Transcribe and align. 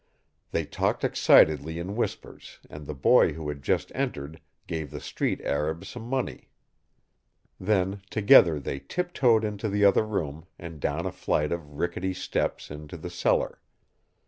They 0.49 0.65
talked 0.65 1.03
excitedly 1.03 1.77
in 1.77 1.95
whispers 1.95 2.57
and 2.71 2.87
the 2.87 2.95
boy 2.95 3.33
who 3.33 3.47
had 3.49 3.61
just 3.61 3.91
entered 3.93 4.41
gave 4.65 4.89
the 4.89 4.99
street 4.99 5.39
arab 5.41 5.85
some 5.85 6.09
money. 6.09 6.49
Then 7.59 8.01
together 8.09 8.59
they 8.59 8.79
tiptoed 8.79 9.43
into 9.45 9.69
the 9.69 9.85
other 9.85 10.03
room 10.03 10.47
and 10.57 10.79
down 10.79 11.05
a 11.05 11.11
flight 11.11 11.51
of 11.51 11.77
rickety 11.77 12.15
steps 12.15 12.71
into 12.71 12.97
the 12.97 13.11
cellar. 13.11 13.59